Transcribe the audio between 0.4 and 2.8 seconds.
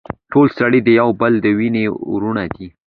سړي د يو بل د وينې وروڼه دي.